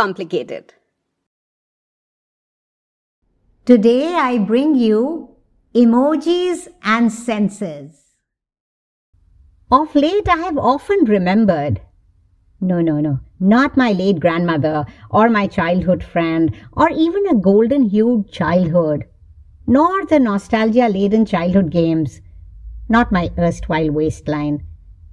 [0.00, 0.72] complicated.
[3.66, 5.00] Today I bring you
[5.74, 7.98] emojis and senses.
[9.70, 11.82] Of late I have often remembered.
[12.62, 17.82] No, no, no, not my late grandmother or my childhood friend or even a golden
[17.90, 19.04] hued childhood,
[19.66, 22.22] nor the nostalgia laden childhood games,
[22.88, 24.64] not my erstwhile waistline,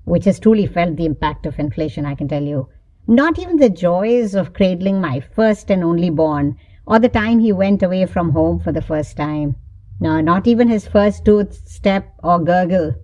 [0.06, 2.70] which has truly felt the impact of inflation, I can tell you.
[3.08, 7.54] Not even the joys of cradling my first and only born, or the time he
[7.54, 9.56] went away from home for the first time.
[10.00, 12.96] No, not even his first tooth step or gurgle.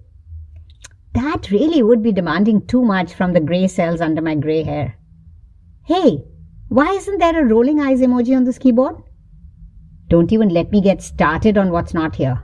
[1.13, 4.97] That really would be demanding too much from the grey cells under my grey hair.
[5.85, 6.25] Hey,
[6.67, 8.95] why isn't there a rolling eyes emoji on this keyboard?
[10.09, 12.41] Don't even let me get started on what's not here.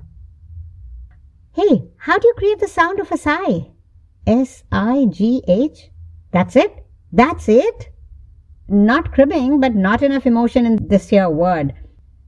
[1.54, 3.72] Hey, how do you create the sound of a sigh?
[4.26, 5.90] S I G H?
[6.32, 6.86] That's it?
[7.12, 7.90] That's it?
[8.68, 11.74] Not cribbing, but not enough emotion in this here word.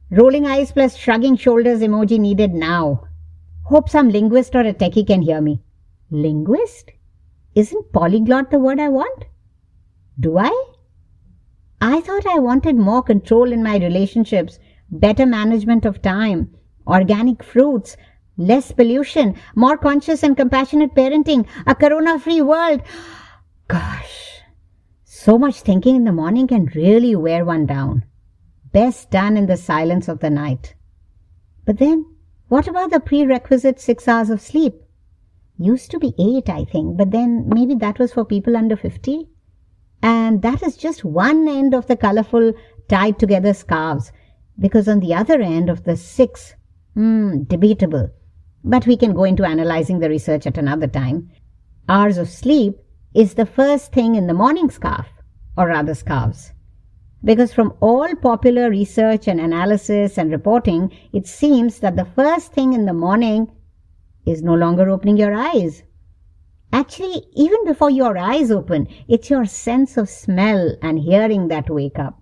[0.10, 3.04] Rolling eyes plus shrugging shoulders emoji needed now.
[3.64, 5.62] Hope some linguist or a techie can hear me.
[6.10, 6.92] Linguist?
[7.54, 9.26] Isn't polyglot the word I want?
[10.20, 10.66] Do I?
[11.80, 14.60] I thought I wanted more control in my relationships,
[14.90, 16.54] better management of time,
[16.88, 17.98] organic fruits,
[18.38, 22.82] less pollution, more conscious and compassionate parenting, a corona free world.
[23.68, 24.31] Gosh.
[25.24, 28.06] So much thinking in the morning can really wear one down.
[28.72, 30.74] Best done in the silence of the night.
[31.64, 32.08] But then,
[32.48, 34.82] what about the prerequisite six hours of sleep?
[35.60, 39.30] Used to be eight, I think, but then maybe that was for people under 50.
[40.02, 42.54] And that is just one end of the colorful
[42.88, 44.12] tied together scarves,
[44.58, 46.56] because on the other end of the six,
[46.96, 48.10] hmm, debatable.
[48.64, 51.30] But we can go into analyzing the research at another time.
[51.88, 52.80] Hours of sleep
[53.14, 55.08] is the first thing in the morning scarf,
[55.58, 56.54] or rather scarves.
[57.24, 62.74] Because from all popular research and analysis and reporting, it seems that the first thing
[62.74, 63.52] in the morning
[64.26, 65.84] is no longer opening your eyes.
[66.74, 72.00] Actually, even before your eyes open, it's your sense of smell and hearing that wake
[72.00, 72.21] up.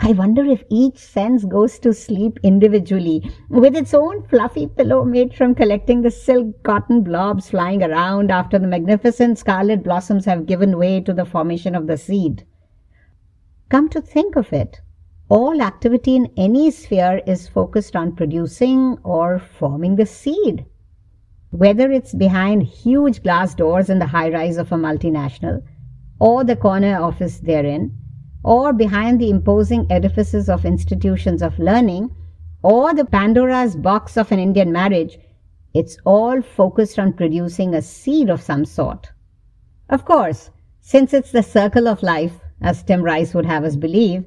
[0.00, 5.34] I wonder if each sense goes to sleep individually with its own fluffy pillow made
[5.34, 10.78] from collecting the silk cotton blobs flying around after the magnificent scarlet blossoms have given
[10.78, 12.46] way to the formation of the seed.
[13.68, 14.80] Come to think of it,
[15.28, 20.64] all activity in any sphere is focused on producing or forming the seed.
[21.50, 25.62] Whether it's behind huge glass doors in the high rise of a multinational
[26.20, 27.98] or the corner office therein,
[28.44, 32.10] or behind the imposing edifices of institutions of learning,
[32.62, 35.18] or the Pandora's box of an Indian marriage,
[35.74, 39.12] it's all focused on producing a seed of some sort.
[39.88, 40.50] Of course,
[40.80, 44.24] since it's the circle of life, as Tim Rice would have us believe,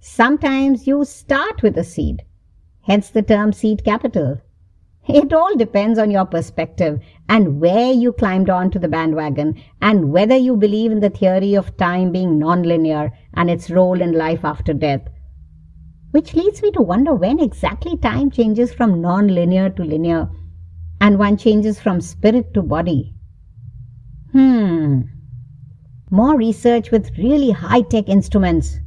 [0.00, 2.22] sometimes you start with a seed,
[2.82, 4.40] hence the term seed capital.
[5.06, 10.36] It all depends on your perspective and where you climbed onto the bandwagon and whether
[10.36, 14.72] you believe in the theory of time being non-linear and its role in life after
[14.72, 15.02] death.
[16.10, 20.28] Which leads me to wonder when exactly time changes from non-linear to linear
[21.00, 23.14] and one changes from spirit to body.
[24.32, 25.02] Hmm.
[26.10, 28.78] More research with really high-tech instruments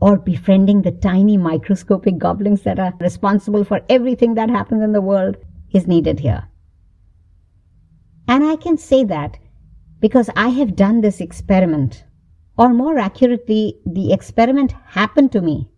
[0.00, 5.00] or befriending the tiny microscopic goblins that are responsible for everything that happens in the
[5.00, 5.36] world
[5.72, 6.48] is needed here.
[8.28, 9.38] And I can say that
[10.00, 12.04] because I have done this experiment,
[12.58, 15.70] or more accurately, the experiment happened to me.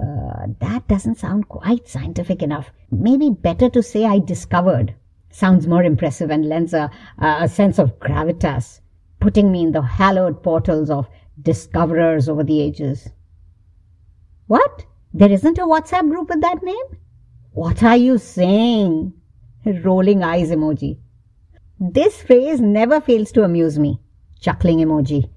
[0.00, 2.70] Uh, that doesn't sound quite scientific enough.
[2.90, 4.94] Maybe better to say I discovered.
[5.30, 8.80] Sounds more impressive and lends a, a sense of gravitas,
[9.20, 11.08] putting me in the hallowed portals of
[11.40, 13.08] discoverers over the ages.
[14.46, 14.84] What?
[15.12, 16.98] There isn't a WhatsApp group with that name?
[17.52, 19.12] What are you saying?
[19.64, 20.98] Rolling eyes emoji.
[21.78, 24.00] This phrase never fails to amuse me.
[24.40, 25.30] Chuckling emoji.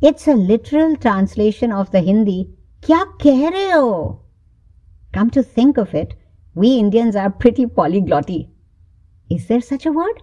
[0.00, 2.50] It's a literal translation of the Hindi
[2.82, 4.20] Kya keh ho?
[5.12, 6.14] Come to think of it,
[6.54, 8.50] we Indians are pretty polyglotty.
[9.30, 10.22] Is there such a word?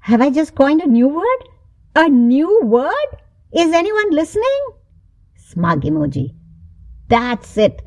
[0.00, 1.48] Have I just coined a new word?
[1.96, 3.10] A new word?
[3.52, 4.60] Is anyone listening?
[5.36, 6.34] Smug emoji.
[7.08, 7.82] That's it.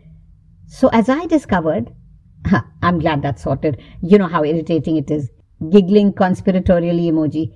[0.67, 1.93] So as I discovered,
[2.81, 3.81] I'm glad that's sorted.
[4.01, 5.29] You know how irritating it is.
[5.59, 7.53] Giggling conspiratorially emoji.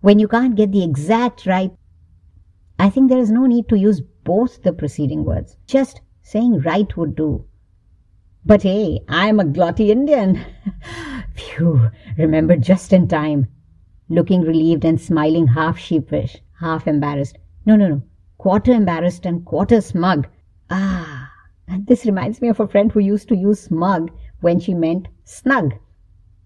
[0.00, 1.72] When you can't get the exact right,
[2.78, 5.56] I think there is no need to use both the preceding words.
[5.66, 7.44] Just saying right would do.
[8.46, 10.44] But hey, I'm a glotty Indian.
[11.34, 13.46] Phew, remember just in time.
[14.08, 17.38] Looking relieved and smiling half sheepish, half embarrassed.
[17.64, 18.02] No, no, no.
[18.36, 20.26] quarter embarrassed and quarter smug.
[20.68, 21.30] Ah,
[21.86, 25.74] this reminds me of a friend who used to use smug when she meant snug.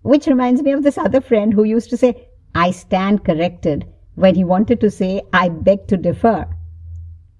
[0.03, 4.35] Which reminds me of this other friend who used to say, I stand corrected, when
[4.35, 6.49] he wanted to say, I beg to differ.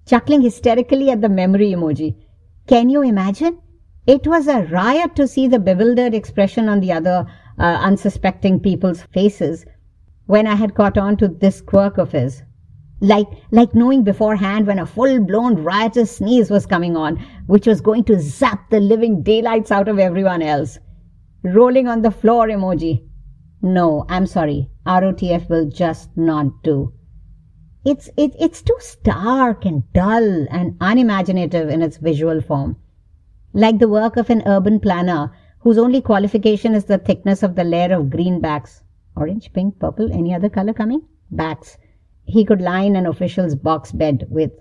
[0.05, 2.15] Chuckling hysterically at the memory emoji.
[2.67, 3.59] Can you imagine?
[4.07, 7.25] It was a riot to see the bewildered expression on the other
[7.59, 9.65] uh, unsuspecting people's faces
[10.25, 12.43] when I had caught on to this quirk of his.
[13.01, 17.15] Like, like knowing beforehand when a full-blown riotous sneeze was coming on,
[17.47, 20.79] which was going to zap the living daylights out of everyone else.
[21.43, 23.07] Rolling on the floor emoji.
[23.61, 24.69] No, I'm sorry.
[24.85, 26.91] ROTF will just not do.
[27.85, 32.75] It's, it, it's too stark and dull and unimaginative in its visual form.
[33.53, 37.63] Like the work of an urban planner whose only qualification is the thickness of the
[37.63, 38.81] layer of greenbacks.
[39.15, 41.01] Orange, pink, purple, any other color coming?
[41.31, 41.77] Backs.
[42.25, 44.51] He could line an official's box bed with.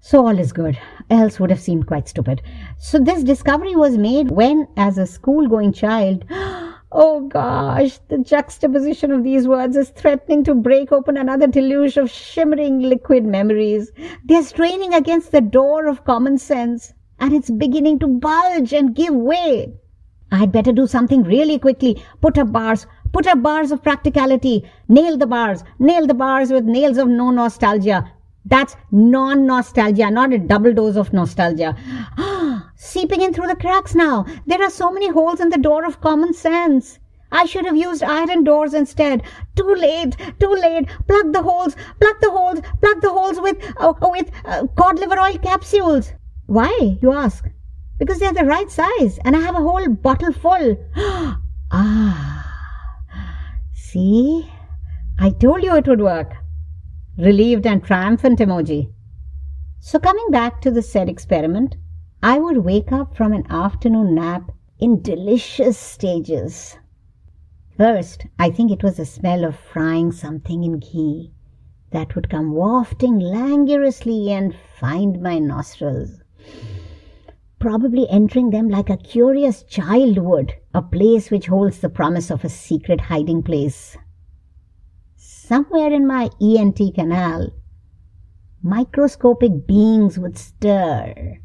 [0.00, 0.78] So all is good,
[1.10, 2.40] else would have seemed quite stupid.
[2.78, 6.24] So this discovery was made when, as a school-going child,
[6.90, 12.10] Oh gosh, the juxtaposition of these words is threatening to break open another deluge of
[12.10, 13.92] shimmering liquid memories.
[14.24, 19.14] They're straining against the door of common sense, and it's beginning to bulge and give
[19.14, 19.74] way.
[20.32, 22.02] I'd better do something really quickly.
[22.22, 24.64] Put up bars, put up bars of practicality.
[24.88, 28.10] Nail the bars, nail the bars with nails of no nostalgia.
[28.48, 31.76] That's non nostalgia, not a double dose of nostalgia.
[32.16, 34.24] Ah, seeping in through the cracks now.
[34.46, 36.98] There are so many holes in the door of common sense.
[37.30, 39.22] I should have used iron doors instead.
[39.54, 40.88] Too late, too late.
[41.06, 45.18] Plug the holes, plug the holes, plug the holes with, uh, with uh, cod liver
[45.18, 46.12] oil capsules.
[46.46, 47.44] Why, you ask?
[47.98, 50.78] Because they're the right size and I have a whole bottle full.
[51.70, 52.38] ah,
[53.74, 54.50] see?
[55.18, 56.32] I told you it would work.
[57.18, 58.92] Relieved and triumphant emoji.
[59.80, 61.74] So coming back to the said experiment,
[62.22, 66.76] I would wake up from an afternoon nap in delicious stages.
[67.76, 71.32] First, I think it was the smell of frying something in ghee
[71.90, 76.20] that would come wafting languorously and find my nostrils,
[77.58, 82.44] probably entering them like a curious child would, a place which holds the promise of
[82.44, 83.96] a secret hiding place.
[85.48, 87.54] Somewhere in my ENT canal,
[88.62, 91.38] microscopic beings would stir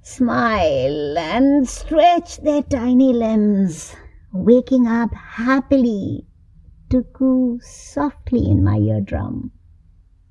[0.00, 3.94] smile and stretch their tiny limbs,
[4.32, 6.24] waking up happily
[6.88, 9.52] to coo softly in my eardrum.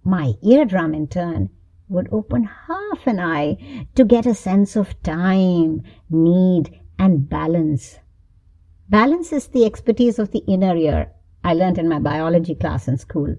[0.03, 1.51] My eardrum, in turn,
[1.89, 7.99] would open half an eye to get a sense of time, need, and balance.
[8.89, 11.11] Balance is the expertise of the inner ear.
[11.43, 13.35] I learned in my biology class in school.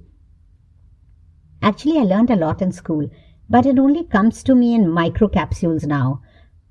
[1.62, 3.08] Actually, I learned a lot in school,
[3.48, 6.22] but it only comes to me in micro capsules now,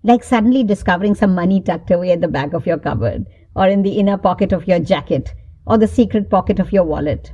[0.04, 3.84] like suddenly discovering some money tucked away at the back of your cupboard, or in
[3.84, 5.34] the inner pocket of your jacket,
[5.68, 7.34] or the secret pocket of your wallet.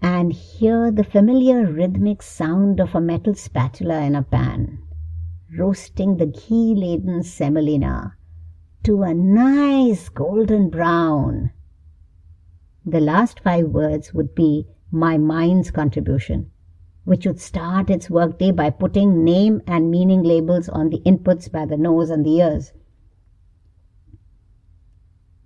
[0.00, 4.78] And hear the familiar rhythmic sound of a metal spatula in a pan,
[5.58, 8.14] roasting the ghee laden semolina
[8.84, 11.50] to a nice golden brown.
[12.84, 16.50] The last five words would be my mind's contribution
[17.04, 21.66] which would start its workday by putting name and meaning labels on the inputs by
[21.66, 22.72] the nose and the ears.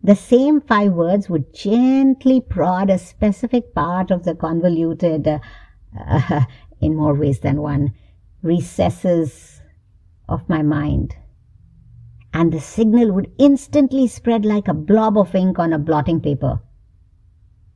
[0.03, 5.39] The same five words would gently prod a specific part of the convoluted, uh,
[5.99, 6.45] uh,
[6.81, 7.95] in more ways than one,
[8.43, 9.63] recesses
[10.29, 11.17] of my mind.
[12.33, 16.61] And the signal would instantly spread like a blob of ink on a blotting paper.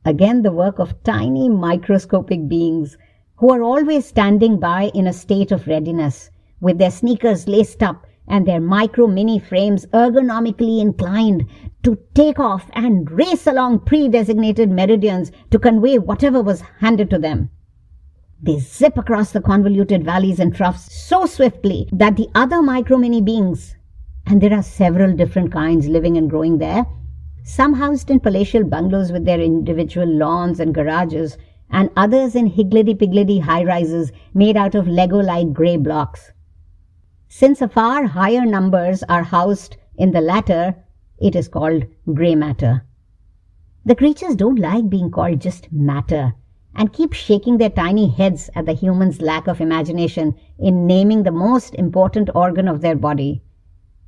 [0.03, 2.97] Again, the work of tiny microscopic beings
[3.35, 8.07] who are always standing by in a state of readiness, with their sneakers laced up
[8.27, 11.45] and their micro mini frames ergonomically inclined
[11.83, 17.49] to take off and race along pre-designated meridians to convey whatever was handed to them.
[18.41, 23.21] They zip across the convoluted valleys and troughs so swiftly that the other micro mini
[23.21, 23.75] beings,
[24.25, 26.87] and there are several different kinds living and growing there,
[27.43, 31.37] some housed in palatial bungalows with their individual lawns and garages,
[31.69, 36.31] and others in higgledy-piggledy high-rises made out of Lego-like grey blocks.
[37.27, 40.75] Since a far higher numbers are housed in the latter,
[41.17, 42.85] it is called grey matter.
[43.85, 46.33] The creatures don't like being called just matter
[46.75, 51.31] and keep shaking their tiny heads at the human's lack of imagination in naming the
[51.31, 53.41] most important organ of their body.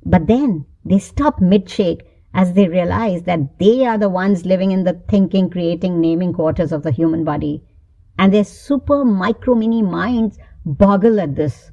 [0.04, 4.82] But then they stop mid-shake as they realize that they are the ones living in
[4.82, 7.62] the thinking, creating, naming quarters of the human body.
[8.18, 11.72] and their super micro mini minds boggle at this,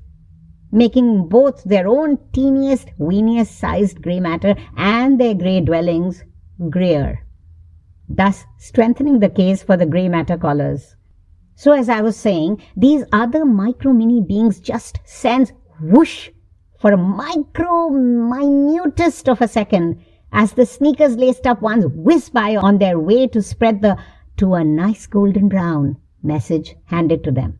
[0.71, 6.23] making both their own teeniest, weeniest sized grey matter and their grey dwellings
[6.69, 7.25] greyer,
[8.09, 10.95] thus strengthening the case for the grey matter collars.
[11.55, 16.29] So, as I was saying, these other micro mini beings just sense whoosh
[16.79, 22.55] for a micro minutest of a second as the sneakers laced up ones whiz by
[22.55, 23.97] on their way to spread the
[24.37, 27.59] to a nice golden brown message handed to them.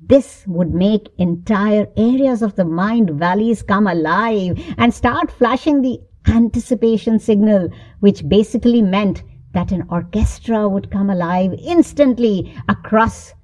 [0.00, 6.00] This would make entire areas of the mind valleys come alive and start flashing the
[6.26, 7.68] anticipation signal,
[8.00, 13.34] which basically meant that an orchestra would come alive instantly across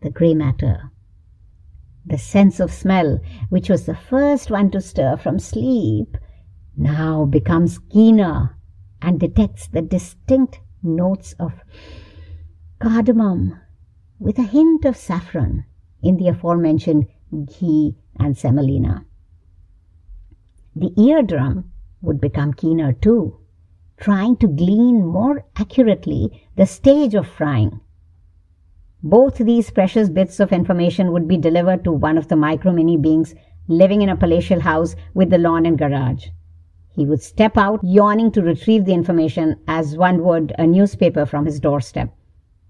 [0.00, 0.90] the grey matter.
[2.06, 6.16] The sense of smell, which was the first one to stir from sleep,
[6.76, 8.56] now becomes keener
[9.00, 11.52] and detects the distinct notes of
[12.80, 13.60] cardamom
[14.18, 15.64] with a hint of saffron
[16.02, 17.06] in the aforementioned
[17.46, 19.04] ghee and semolina.
[20.76, 21.70] The eardrum
[22.02, 23.38] would become keener too,
[23.96, 27.80] trying to glean more accurately the stage of frying.
[29.02, 32.96] Both these precious bits of information would be delivered to one of the micro mini
[32.96, 33.34] beings
[33.68, 36.28] living in a palatial house with the lawn and garage.
[36.94, 41.44] He would step out, yawning to retrieve the information as one would a newspaper from
[41.44, 42.14] his doorstep,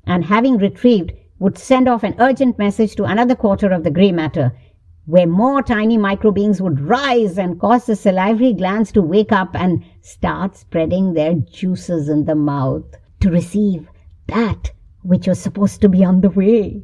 [0.07, 4.13] and having retrieved, would send off an urgent message to another quarter of the grey
[4.13, 4.53] matter,
[5.05, 9.55] where more tiny micro beings would rise and cause the salivary glands to wake up
[9.55, 12.85] and start spreading their juices in the mouth
[13.21, 13.87] to receive
[14.29, 14.71] that
[15.03, 16.83] which was supposed to be on the way.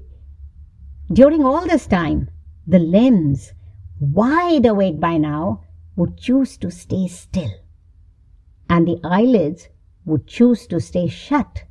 [1.10, 2.28] During all this time,
[2.66, 3.54] the limbs,
[3.98, 5.62] wide awake by now,
[6.00, 7.50] would choose to stay still,
[8.70, 9.68] and the eyelids
[10.06, 11.64] would choose to stay shut,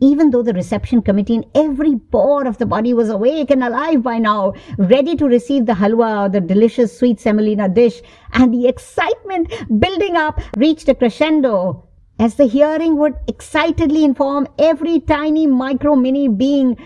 [0.00, 4.02] even though the reception committee in every pore of the body was awake and alive
[4.02, 8.02] by now, ready to receive the halwa or the delicious sweet semolina dish,
[8.34, 15.00] and the excitement building up reached a crescendo as the hearing would excitedly inform every
[15.00, 16.76] tiny micro mini being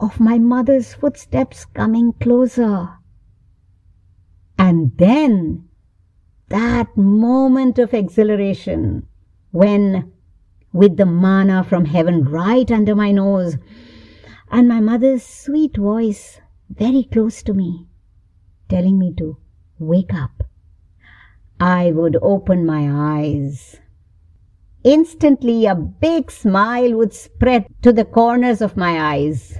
[0.00, 2.88] of my mother's footsteps coming closer.
[4.58, 5.68] And then
[6.52, 9.06] that moment of exhilaration
[9.52, 10.12] when,
[10.72, 13.56] with the manna from heaven right under my nose,
[14.50, 17.86] and my mother's sweet voice very close to me,
[18.68, 19.38] telling me to
[19.78, 20.42] wake up,
[21.58, 23.78] I would open my eyes.
[24.84, 29.58] Instantly, a big smile would spread to the corners of my eyes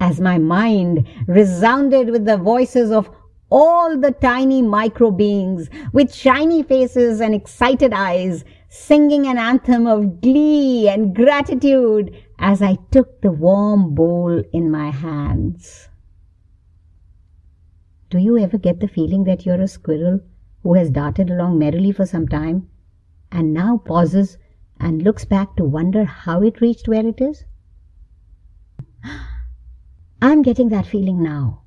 [0.00, 3.10] as my mind resounded with the voices of
[3.50, 10.20] all the tiny micro beings with shiny faces and excited eyes, singing an anthem of
[10.20, 15.88] glee and gratitude as I took the warm bowl in my hands.
[18.10, 20.20] Do you ever get the feeling that you're a squirrel
[20.62, 22.68] who has darted along merrily for some time
[23.30, 24.38] and now pauses
[24.78, 27.44] and looks back to wonder how it reached where it is?
[30.22, 31.62] I'm getting that feeling now